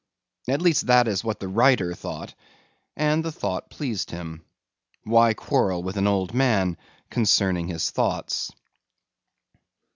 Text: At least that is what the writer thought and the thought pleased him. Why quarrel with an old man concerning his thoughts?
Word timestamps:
At 0.47 0.63
least 0.63 0.87
that 0.87 1.07
is 1.07 1.23
what 1.23 1.39
the 1.39 1.47
writer 1.47 1.93
thought 1.93 2.33
and 2.97 3.23
the 3.23 3.31
thought 3.31 3.69
pleased 3.69 4.09
him. 4.09 4.43
Why 5.03 5.35
quarrel 5.35 5.83
with 5.83 5.95
an 5.95 6.07
old 6.07 6.33
man 6.33 6.77
concerning 7.11 7.67
his 7.67 7.91
thoughts? 7.91 8.51